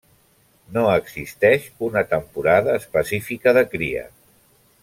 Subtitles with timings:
[0.77, 4.07] No existeix una temporada específica de cria.